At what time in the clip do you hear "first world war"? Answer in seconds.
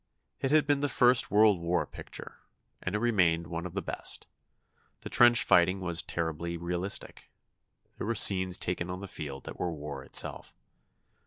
0.89-1.85